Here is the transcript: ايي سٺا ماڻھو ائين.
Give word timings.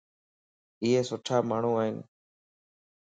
ايي 0.83 1.01
سٺا 1.09 1.37
ماڻھو 1.49 1.71
ائين. 1.81 1.95